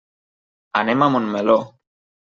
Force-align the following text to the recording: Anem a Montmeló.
Anem 0.81 1.05
a 1.05 1.11
Montmeló. 1.17 1.63